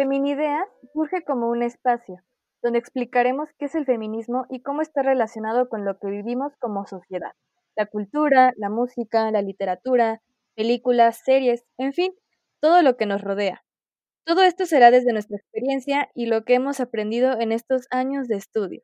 [0.00, 0.64] Feminidea
[0.94, 2.22] surge como un espacio
[2.62, 6.86] donde explicaremos qué es el feminismo y cómo está relacionado con lo que vivimos como
[6.86, 7.32] sociedad.
[7.76, 10.22] La cultura, la música, la literatura,
[10.56, 12.14] películas, series, en fin,
[12.62, 13.62] todo lo que nos rodea.
[14.24, 18.36] Todo esto será desde nuestra experiencia y lo que hemos aprendido en estos años de
[18.36, 18.80] estudio.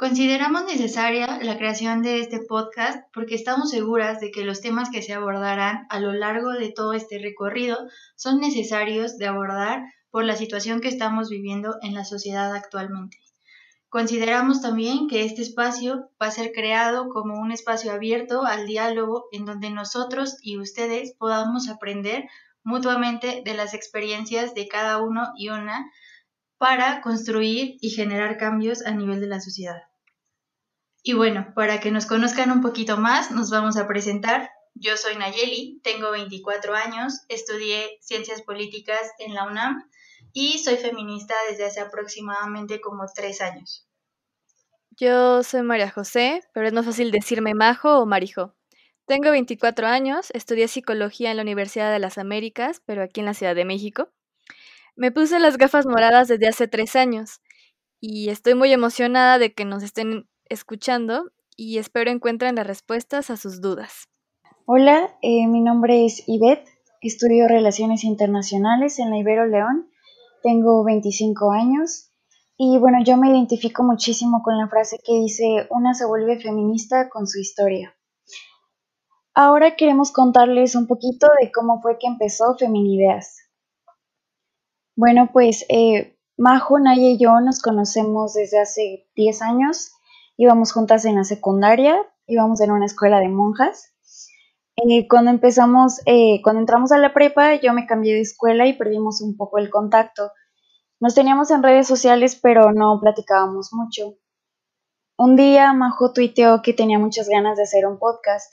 [0.00, 5.02] Consideramos necesaria la creación de este podcast porque estamos seguras de que los temas que
[5.02, 7.76] se abordarán a lo largo de todo este recorrido
[8.16, 13.18] son necesarios de abordar por la situación que estamos viviendo en la sociedad actualmente.
[13.90, 19.26] Consideramos también que este espacio va a ser creado como un espacio abierto al diálogo
[19.32, 22.24] en donde nosotros y ustedes podamos aprender
[22.62, 25.90] mutuamente de las experiencias de cada uno y una
[26.56, 29.89] para construir y generar cambios a nivel de la sociedad.
[31.02, 34.50] Y bueno, para que nos conozcan un poquito más, nos vamos a presentar.
[34.74, 39.82] Yo soy Nayeli, tengo 24 años, estudié ciencias políticas en la UNAM
[40.32, 43.88] y soy feminista desde hace aproximadamente como tres años.
[44.90, 48.54] Yo soy María José, pero es más fácil decirme Majo o Marijo.
[49.06, 53.34] Tengo 24 años, estudié psicología en la Universidad de las Américas, pero aquí en la
[53.34, 54.12] Ciudad de México.
[54.94, 57.40] Me puse las gafas moradas desde hace tres años
[58.00, 63.36] y estoy muy emocionada de que nos estén escuchando y espero encuentren las respuestas a
[63.36, 64.04] sus dudas.
[64.66, 66.68] Hola, eh, mi nombre es Ivette,
[67.00, 69.90] estudio Relaciones Internacionales en la Ibero León
[70.42, 72.10] tengo 25 años
[72.56, 77.08] y bueno, yo me identifico muchísimo con la frase que dice, una se vuelve feminista
[77.08, 77.96] con su historia.
[79.34, 83.38] Ahora queremos contarles un poquito de cómo fue que empezó Feminideas.
[84.96, 89.92] Bueno, pues eh, Majo, Naya y yo nos conocemos desde hace 10 años.
[90.36, 91.96] Íbamos juntas en la secundaria,
[92.26, 93.94] íbamos en una escuela de monjas.
[94.76, 98.72] Eh, cuando empezamos, eh, cuando entramos a la prepa, yo me cambié de escuela y
[98.72, 100.30] perdimos un poco el contacto.
[101.00, 104.14] Nos teníamos en redes sociales, pero no platicábamos mucho.
[105.18, 108.50] Un día Majo tuiteó que tenía muchas ganas de hacer un podcast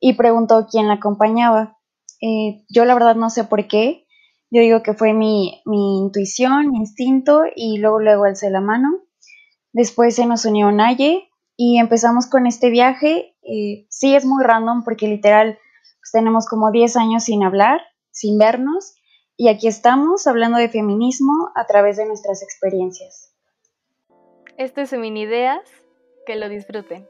[0.00, 1.78] y preguntó quién la acompañaba.
[2.20, 4.06] Eh, yo la verdad no sé por qué.
[4.50, 8.88] Yo digo que fue mi, mi intuición, mi instinto y luego luego alcé la mano.
[9.74, 13.36] Después se nos unió Naye y empezamos con este viaje.
[13.42, 15.58] Eh, sí es muy random porque literal
[16.00, 17.80] pues, tenemos como 10 años sin hablar,
[18.12, 18.94] sin vernos
[19.36, 23.34] y aquí estamos hablando de feminismo a través de nuestras experiencias.
[24.56, 25.68] Este es Feminideas,
[26.24, 27.08] que lo disfruten.